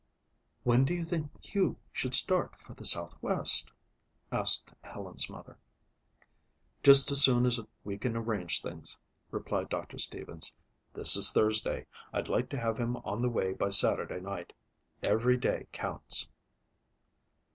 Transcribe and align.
"When 0.63 0.83
do 0.83 0.95
you 0.95 1.05
think 1.05 1.45
Hugh 1.45 1.77
should 1.93 2.15
start 2.15 2.59
for 2.59 2.73
the 2.73 2.87
southwest?" 2.87 3.71
asked 4.31 4.73
Helen's 4.81 5.29
mother. 5.29 5.59
"Just 6.81 7.11
as 7.11 7.21
soon 7.21 7.45
as 7.45 7.59
we 7.83 7.99
can 7.99 8.17
arrange 8.17 8.63
things," 8.63 8.97
replied 9.29 9.69
Doctor 9.69 9.99
Stevens. 9.99 10.55
"This 10.91 11.15
is 11.15 11.31
Thursday. 11.31 11.85
I'd 12.11 12.29
like 12.29 12.49
to 12.49 12.59
have 12.59 12.79
him 12.79 12.97
on 13.03 13.21
the 13.21 13.29
way 13.29 13.53
by 13.53 13.69
Saturday 13.69 14.19
night. 14.19 14.53
Every 15.03 15.37
day 15.37 15.67
counts." 15.71 16.27